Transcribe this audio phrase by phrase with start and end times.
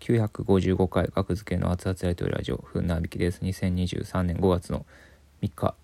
[0.00, 3.42] 955回格付けの熱々ライトラジオふんなびきです。
[3.42, 4.86] 2023年5月の
[5.42, 5.74] 3日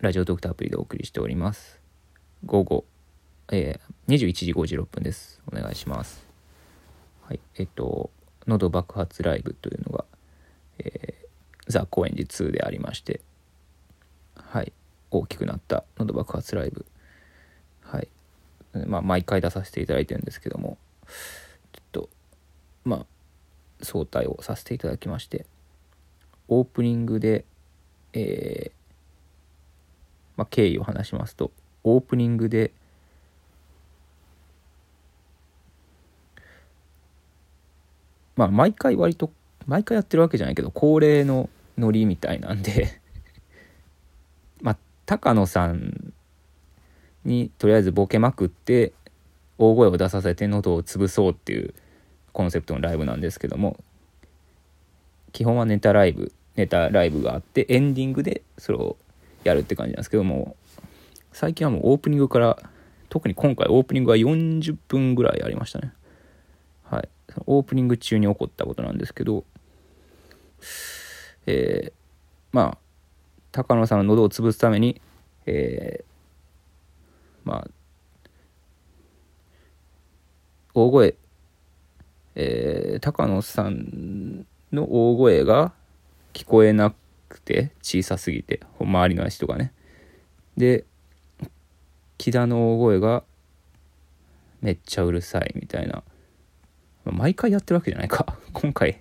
[0.00, 1.80] ラジオドクターアプリでお送りしております。
[2.44, 2.84] 午後、
[3.50, 5.40] えー、21時56分です。
[5.50, 6.26] お願いします。
[7.22, 8.10] はいえっと
[8.46, 10.04] 喉爆発ライブというのが、
[10.80, 13.22] えー、ザ・高円寺2でありまして
[14.36, 14.74] はい
[15.10, 16.84] 大きくなった喉爆発ライブ。
[17.80, 18.08] はい。
[18.86, 20.76] まあ毎回出させていただいてるんですけども
[21.72, 22.08] ちょっと
[22.84, 23.06] まあ
[23.84, 25.46] 早退をさせていただきまして
[26.48, 27.44] オープニングで、
[28.12, 28.84] えー
[30.36, 31.52] まあ、経緯を話しますと
[31.84, 32.72] オープニングで
[38.36, 39.30] まあ毎回割と
[39.66, 43.00] 毎回やってるわけじゃないけど恒例のノリみたいなんで
[44.60, 46.12] まあ高野さん
[47.24, 48.92] にとりあえずボケまくって
[49.56, 51.74] 大声を出させて喉を潰そうっていう
[52.34, 53.78] コンセプトのライブなんですけども
[55.32, 58.96] 基本はネタライブネタライブがあってエンディングでそれを
[59.44, 60.56] やるって感じなんですけども
[61.32, 62.58] 最近はもうオープニングから
[63.08, 65.92] 特に今回オープニングは40分ぐらいありましたね。
[66.82, 67.08] はい。
[67.46, 69.44] オープニング中に起こったことなんですけど
[71.46, 71.92] えー、
[72.52, 72.78] まあ
[73.52, 75.00] 高野さんの喉を潰すために
[75.46, 77.70] えー、まあ
[80.74, 81.16] 大声
[82.34, 85.72] えー、高野さんの大声が
[86.32, 86.92] 聞こえな
[87.28, 89.72] くて小さすぎて周りの人がね。
[90.56, 90.84] で
[92.18, 93.24] 木田の大声が
[94.60, 96.02] めっちゃうるさいみたいな。
[97.04, 98.38] 毎回やってるわけじゃないか。
[98.54, 99.00] 今回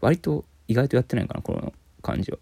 [0.00, 2.38] 割と意外とやってないかなこの感じは。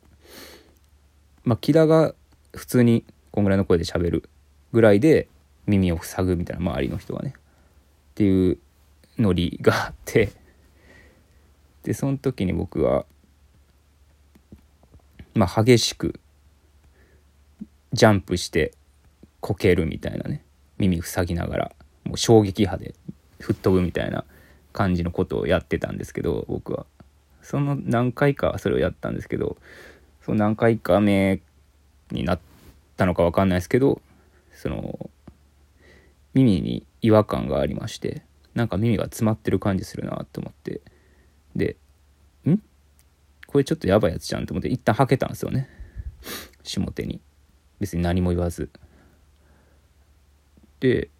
[1.44, 2.14] まあ木田が
[2.54, 4.28] 普通にこんぐらいの声で喋る
[4.72, 5.28] ぐらいで
[5.66, 7.34] 耳を塞ぐみたいな周りの人がね。
[7.36, 8.58] っていう
[9.22, 10.32] ノリがあって
[11.82, 13.06] でその時に僕は
[15.34, 16.20] まあ激しく
[17.92, 18.72] ジャンプして
[19.40, 20.44] こけるみたいなね。
[20.78, 21.72] 耳塞ぎながら
[22.04, 22.94] もう衝撃波で
[23.38, 24.24] 吹っ飛ぶみたいな
[24.72, 26.86] 感じのことをやってたんですけど僕は。
[27.42, 29.56] その何回かそれをやったんですけど
[30.24, 31.40] その何回か目
[32.12, 32.40] になっ
[32.96, 34.00] たのか分かんないですけど
[34.54, 35.10] その
[36.34, 38.22] 耳に違和感がありまして
[38.54, 40.80] なんか耳が詰まってる感じするなと思って。
[41.56, 41.76] で
[42.46, 42.58] ん？
[43.46, 45.68] これちょっとやばいやつじゃんと思って一旦はけたんですよね。
[46.62, 47.20] 下手に。
[47.80, 48.70] 別に何も言わず。
[50.80, 51.10] で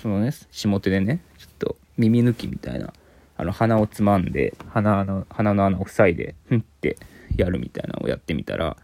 [0.00, 2.92] そのね下手でねちょっと耳抜きみたいな
[3.36, 6.96] あの鼻をつまんで鼻の鼻の穴を塞いでふんって
[7.36, 8.76] やるみたいなのをやってみたら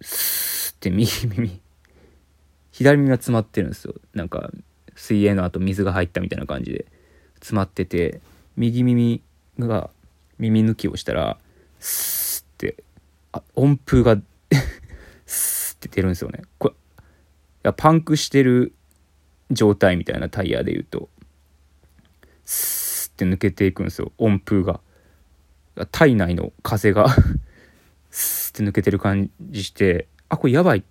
[0.00, 1.60] スーって右耳
[2.74, 3.94] 左耳が詰まってるんですよ。
[4.14, 4.50] なんか
[4.96, 6.86] 水泳の後水が入ったみたいな感じで。
[7.36, 8.20] 詰まってて
[8.56, 9.22] 右耳
[9.58, 9.90] が
[10.38, 11.36] 耳抜きをしたら
[11.78, 12.82] スーって
[13.32, 14.18] あ音符が
[15.26, 16.42] スーって出るんですよね。
[16.58, 16.76] これい
[17.62, 18.72] やパンクしてる
[19.52, 21.08] 状態みたいなタイヤで言うと。
[22.44, 24.10] スーって抜けていくんですよ。
[24.18, 24.80] 音符が。
[25.92, 27.06] 体内の風が。
[28.10, 30.84] スーって抜けてる感じしてあこれやばい。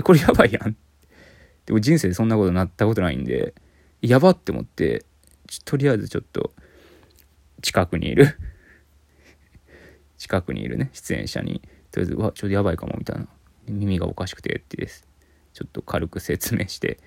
[0.00, 0.76] え、これやばいやん。
[1.66, 3.54] でも人生でそんなことなったことないんで、
[4.02, 5.04] やばって思って、
[5.64, 6.52] とりあえずちょっと、
[7.62, 8.38] 近くにいる
[10.16, 11.60] 近くにいるね、出演者に、
[11.90, 13.28] とりあえず、わ、ちょっとやばいかも、みたいな。
[13.68, 15.06] 耳がおかしくてってです。
[15.52, 16.98] ちょっと軽く説明して、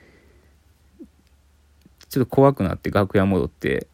[2.10, 3.88] ちょっと怖くなって楽屋戻って、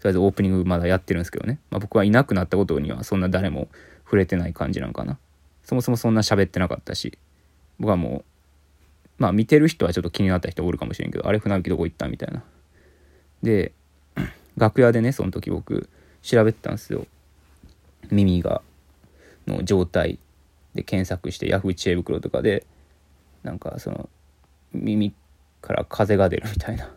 [0.00, 1.60] とりあえずオープニングまだやってるんですけどね。
[1.70, 3.68] まあ、僕はいなくなったことにはそんな誰も
[4.04, 5.18] 触れてない感じなんかな。
[5.62, 7.18] そもそもそんな喋ってなかったし、
[7.78, 8.24] 僕はもう
[9.18, 12.42] まあ見てる人はちょっと気になった人おるかもしれんけどあれ船木どこ行ったみたいな。
[13.42, 13.72] で
[14.56, 15.88] 楽屋でねその時僕
[16.22, 17.06] 調べてたんですよ。
[18.10, 18.62] 耳が
[19.46, 20.18] の状態
[20.74, 22.66] で検索してヤフー知恵袋とかで
[23.42, 24.08] なんかその
[24.72, 25.14] 耳
[25.60, 26.90] から風が出るみたいな。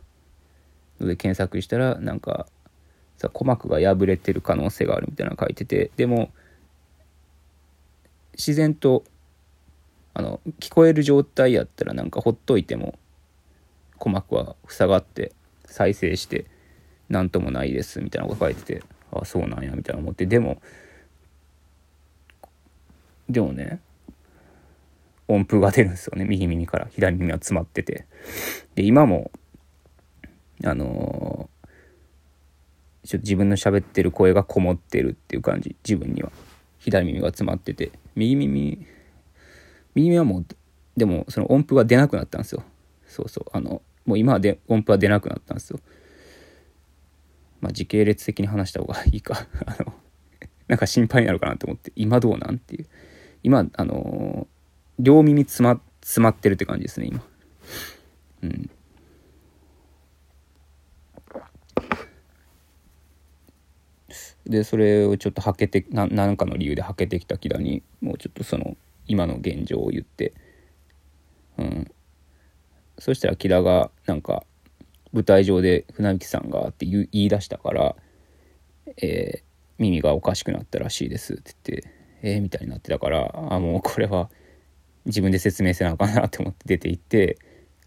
[1.00, 2.48] ので検索したらなんか
[3.18, 5.92] さ鼓膜が破れてる可能性があるみたいなの書いてて。
[5.98, 6.32] でも
[8.34, 9.04] 自然と
[10.18, 12.98] あの聞こえる状態やったらなんかほっといても
[14.00, 15.32] 鼓膜は塞がって
[15.66, 16.46] 再生して
[17.08, 20.60] 何ともないですみたいなこと書いててああそうなんやみたいな思ってでも
[23.30, 23.80] でもね
[25.28, 26.26] 音符が出るんですよね。
[26.26, 28.08] 右耳から左耳は詰まってて。
[28.74, 29.30] で今も
[30.64, 35.76] あのー、ちょっと自分の喋ってる声がこもってるっていう感じ。
[35.88, 36.32] 自分には。
[36.80, 37.92] 左耳が詰まってて。
[38.16, 38.88] 右耳
[39.98, 40.46] 右目はもう
[40.96, 42.64] でもその音符が出なくなったんですよ。
[43.08, 43.46] そうそう。
[43.52, 45.80] あのもう今はで音符は出なくなったんですよ。
[47.62, 49.48] まあ、時系列的に話した方がいいか。
[49.66, 49.94] あの
[50.68, 51.92] なんか心配になるかなと思って。
[51.96, 52.86] 今どうなんっていう。
[53.42, 57.24] 今あのー、両耳詰ま詰まってるって感じですね今。
[58.44, 58.70] うん。
[64.46, 70.34] でそれをちょっとはけてな何かの理由ではけてきた木田にもうちょっとその今の現状を言って
[71.58, 71.92] うん
[73.00, 74.44] そしたら木田がなんか
[75.14, 77.96] 舞台上で船引さんがって言い出したから
[79.02, 79.44] 「えー、
[79.78, 81.90] 耳がおかしくなったらしいです」って言って
[82.24, 84.30] 「えー、みたいになってたからあもうこれは
[85.06, 87.38] 自分で説明せなあかんなって思って出て行って、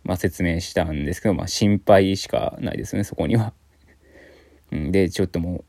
[0.04, 3.52] まあ、説明したんですけど、まあ、心配しかないですねそこには。
[4.72, 5.64] でちょっとも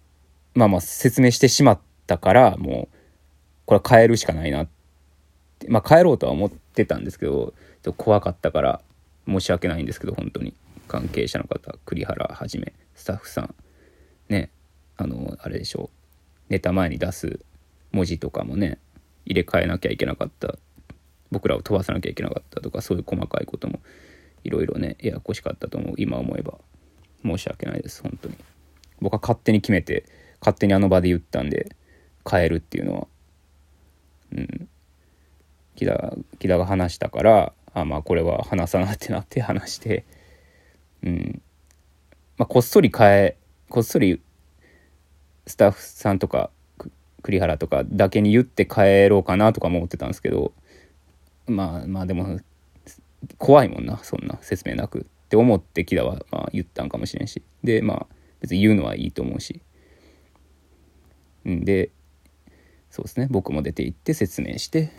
[0.55, 2.95] うまあまあ説明してしまったからもう
[3.65, 4.71] これは変えるしかないなって
[5.67, 8.81] まあ変えろうとは思ってたんですけどちょっと怖かったから
[9.27, 10.53] 申し訳ないんですけど本当に。
[10.87, 13.55] 関係者の方栗原はじめスタッフさん
[14.27, 14.51] ね
[14.97, 15.89] あのあれでしょ
[16.49, 16.51] う。
[16.51, 17.39] ネタ前に出す
[17.93, 18.77] 文字とかもね
[19.25, 20.55] 入れ替えなきゃいけなかった。
[21.31, 23.79] 僕らを飛ばさなきゃいけなかったとかそういう細かいことも
[24.43, 25.93] いろいろねややこしかったと思う。
[25.97, 26.57] 今思えば。
[27.23, 28.35] 申し訳ないです本当に。
[28.99, 30.03] 僕は勝手に決めて
[30.41, 31.73] 勝手にあの場で言ったんで
[32.29, 33.07] 変えるっていうのは。
[34.33, 34.67] うん。
[35.81, 40.05] 木田木田が話したからあまあこれは話さなってなって話して
[41.03, 41.41] うん。
[42.37, 43.37] まあこっそり変え
[43.67, 44.21] こっそり
[45.47, 46.51] スタッフさんとか
[47.23, 50.53] 栗原とかだけに言って帰ろうかなとか思ってたんですけど
[51.47, 52.39] まあまあでも
[53.39, 54.99] 怖いもんなそんな説明なく。
[54.99, 57.41] って思って木田はまあ言ったんかもしれんし。
[57.63, 58.07] でまあ
[58.39, 59.61] 別に言うのはいいと思うし。
[61.45, 61.89] で
[62.91, 63.27] そうですね。
[63.31, 64.91] 僕も出て行って説明して、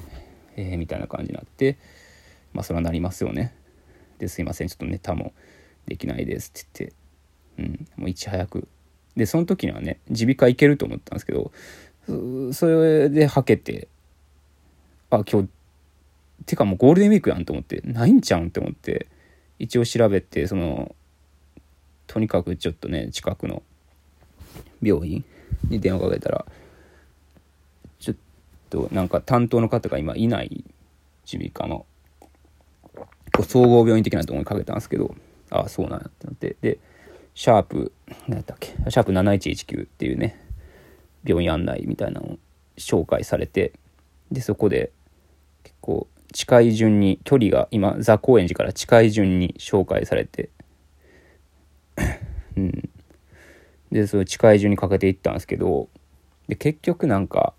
[0.57, 1.79] えー、みたいな感じになって
[2.53, 3.55] まあそれはなりますよね。
[4.19, 5.33] ですいませんちょっとネタも
[5.87, 6.93] できないですって
[7.59, 8.69] 言って、うん、もういち早く。
[9.17, 11.53] でその時にはね耳鼻科行けると思ったんですけど
[12.53, 13.89] それではけて
[15.11, 15.49] あ今日
[16.47, 19.07] てかもうゴールデンウィークやんと思ってないんちゃうんって思って
[19.59, 20.95] 一応調べてその
[22.07, 23.63] とにかくちょっとね近くの
[24.83, 25.25] 病院
[25.69, 26.47] に電話かけたら
[28.73, 30.65] となんか担当の方が今いない
[31.31, 31.87] 耳鼻科の
[33.47, 35.15] 総合病院的なところにかけたんですけど
[35.51, 36.79] ああそうなんやってなってで
[37.35, 37.93] シャープ
[38.29, 40.41] 何やったっけシャープ7119っていうね
[41.25, 42.39] 病院案内みたいなのを
[42.79, 43.73] 紹介されて
[44.31, 44.91] でそこで
[45.63, 50.49] 結構近い順に距離が今座高円寺から近い順に紹介されて
[52.57, 52.89] うん。
[53.91, 55.91] でその近い順にかけていったんですけど
[56.49, 57.53] で結局なんか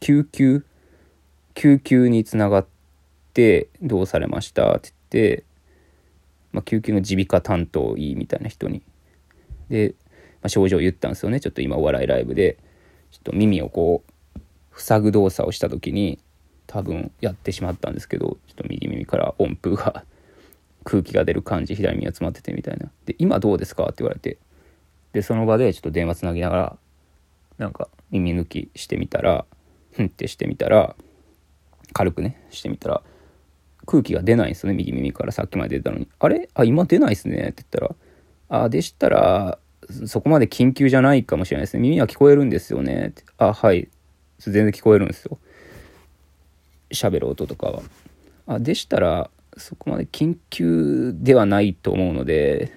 [0.00, 0.64] 救急
[1.54, 2.66] 救急につながっ
[3.32, 5.44] てどうされましたって言って、
[6.52, 8.82] まあ、救急の耳鼻科担当医みたいな人に。
[9.68, 9.94] で、
[10.42, 11.40] まあ、症状を言ったんですよね。
[11.40, 12.58] ちょっと今お笑いライブで。
[13.14, 14.40] ちょっと耳をこう
[14.76, 16.18] 塞ぐ動作をした時に
[16.66, 20.04] 多分やってしまったんですけどちょっと右耳から音符が
[20.82, 22.90] 空気が出る感じ左耳が詰まっててみたいな。
[23.06, 24.38] で今どうですかって言われて。
[25.12, 26.78] でその場でちょっと電話つなぎながら
[27.58, 29.46] なんか耳抜きしてみたら
[29.94, 30.94] ふんってしてみたら
[31.92, 33.02] 軽くねしてみたら
[33.86, 35.32] 空気が出ないんですよね右耳から。
[35.32, 36.48] さっきまで出たのに「あれ？
[36.54, 37.94] あ今出ないっすね」って言ったら
[38.64, 39.58] 「あでしたら
[40.06, 41.82] そこまで緊急じゃないかもしれないですね。
[41.82, 43.88] 耳は聞こえるんですよね」って「あはい。
[44.38, 45.38] 全然聞こえるんですよ。
[46.90, 47.82] 喋る音とかは」
[48.46, 52.72] あでしたらそこまで緊急ではないと思うので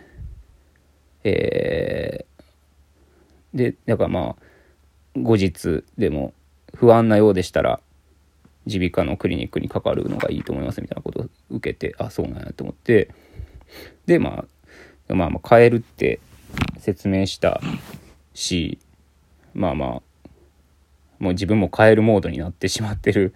[1.24, 6.34] えー、でだからまあ後日でも
[6.80, 7.80] 不安なようでしたら
[8.66, 13.10] 耳鼻科のクリニックにかかるのがいいと思いますみたいなことを受けてあそうなんやと思って。
[14.06, 14.46] でま
[15.10, 16.20] あまあまあ変えるって
[16.80, 17.62] 説明した
[18.34, 18.78] し
[19.54, 19.90] まあまあ
[21.20, 23.34] もう自分も変えるモードになってしまってる、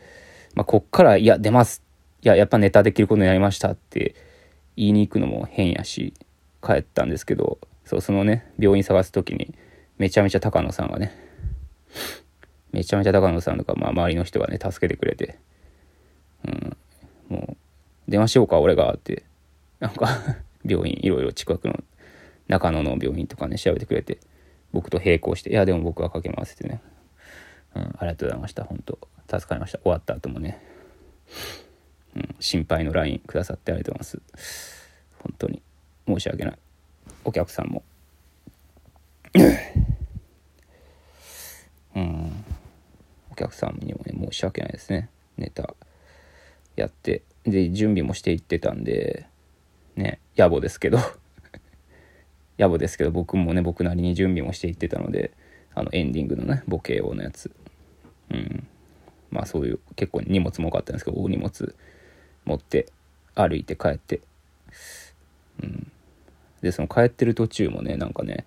[0.54, 1.84] まあ、こっからいや出ます。
[2.24, 4.16] いややっぱネタできることになりましたって
[4.76, 6.14] 言いに行くのも変やし
[6.64, 9.56] 帰ったんですけどそうそのね病院探す時に
[9.98, 11.18] めちゃめちゃ高野さんがね
[12.72, 15.38] めちゃめちゃ高野さんとか、まあ、周りの人がね助けてくれて、
[16.46, 16.78] うん、
[17.30, 17.58] も
[18.08, 19.24] う電話しようか俺がって。
[19.80, 20.08] なんか
[20.64, 21.84] 病院いろいろ近くの
[22.48, 24.20] 中野の病院とかね調べてくれて。
[24.74, 26.82] 僕と並行して「いやでも僕はかけます」ってね、
[27.76, 28.98] うん、ありがとうございました本当。
[29.28, 29.80] 助かりました。
[29.80, 30.62] 終わった後もね、
[32.16, 34.90] うん、心配の LINE くださってありがとうございます。
[35.20, 35.62] 本当に
[36.08, 36.60] 申し訳ない。
[37.24, 37.84] お客さんも
[41.96, 42.44] うん
[43.32, 45.10] お客さんにもね申し訳ないですね。
[45.38, 45.76] ネタ
[46.76, 47.22] やって。
[47.44, 49.28] で準備もしていってたんで
[49.96, 50.98] ね野暮ですけど。
[52.58, 55.32] 野暮ですけど僕もね僕なりに準備もしていってたので
[55.74, 57.52] あのエンディングのねボケ用のやつ。
[58.32, 58.68] うん。
[59.30, 61.76] まあそういう結構荷物も多かったんですけど大荷物
[62.46, 62.88] 持って
[63.36, 64.22] 歩いて帰って。
[65.62, 65.92] うん。
[66.62, 68.46] でその帰ってる途中もねなんかね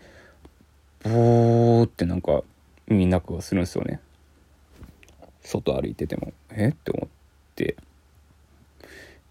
[1.03, 2.43] ボーってなんか
[2.87, 4.01] 耳の中がするんですよね。
[5.45, 6.71] 外歩いててもえ？
[6.71, 7.09] って思っ
[7.55, 7.77] て。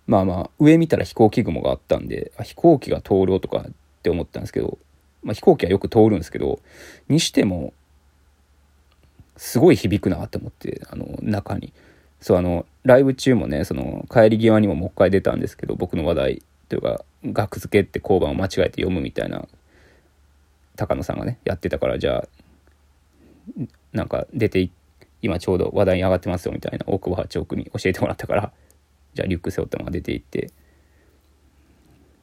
[0.07, 4.77] まあまあ上見たら飛行機雲があったんであ飛行機が通ろうとかって思ったんですけど、
[5.23, 6.59] まあ、飛行機はよく通るんですけど
[7.07, 7.73] にしても
[9.37, 11.73] すごい響くなって思ってあの中に。
[12.19, 19.45] そうあのライブ中もねその帰り際にももう一回出たんですけど僕の話題というか額付けって交番を間違えて読むみたいな
[20.77, 22.27] 高野さんがねやってたからじゃあ
[23.91, 24.82] なんか出て行って
[25.23, 28.51] 今ちょうど話題に上がってますよみたいな大久保八億に教えてもらったから
[29.13, 30.51] じゃあリュック背負ったまま出て行って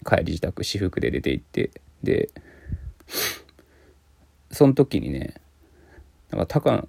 [0.06, 1.70] 帰り自宅私服で出て行って
[2.02, 2.30] で
[4.50, 5.34] その時にね
[6.30, 6.88] なんか高野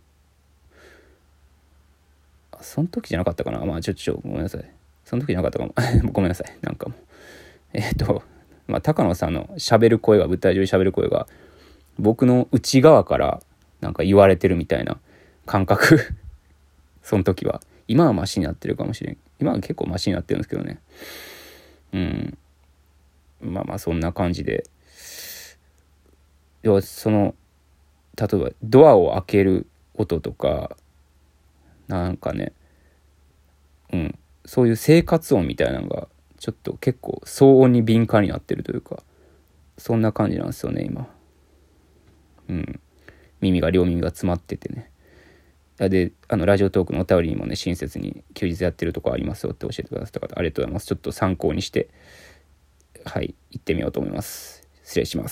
[2.61, 3.65] その時じゃなかったかな？
[3.65, 4.71] まあちょっとごめんなさい。
[5.03, 5.73] その時じゃなかったかも。
[6.13, 6.57] ごめんなさい。
[6.61, 6.95] なんかも
[7.73, 8.21] えっ、と
[8.67, 11.27] まあ高野さんのしゃべる声が舞台上でしゃべる声が
[11.97, 13.41] 僕の内側から
[13.79, 14.99] なんか言われてるみたいな
[15.51, 16.00] 感覚。
[17.03, 17.60] その時は。
[17.89, 19.17] 今はマシになってるかもしれん。
[19.38, 20.79] 今は結構マシになってるんですけどね。
[21.91, 22.38] うん。
[23.41, 24.63] まあまあそんな感じで。
[26.63, 27.36] 要はその
[28.15, 30.77] 例えばドアを開ける音とか
[31.89, 32.53] なんかね。
[33.91, 34.20] うん。
[34.46, 36.08] そういう生活音みたいなのが
[36.39, 39.03] ちょっと結構騒音に敏感になってるというか。
[39.77, 41.10] そんな感じなんですよね今。
[42.48, 42.79] うん。
[43.41, 44.90] 耳が両耳が詰まっててね。
[45.89, 50.88] であのラジオトークのお便りにもね親切に休日やってるとこありますよって教えてくださった方ありがとうございます。
[50.88, 51.89] ちょっと参考にして
[53.05, 54.67] はい行ってみようと思います。
[54.83, 55.29] 失礼します。